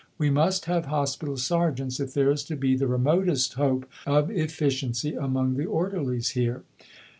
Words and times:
We 0.17 0.31
must 0.31 0.65
have 0.65 0.85
Hospital 0.85 1.37
Sergeants 1.37 1.99
if 1.99 2.15
there 2.15 2.31
is 2.31 2.43
to 2.45 2.55
be 2.55 2.75
the 2.75 2.87
remotest 2.87 3.53
hope 3.53 3.87
of 4.07 4.31
efficiency 4.31 5.13
among 5.13 5.57
the 5.57 5.65
Orderlies 5.65 6.29
here. 6.29 6.63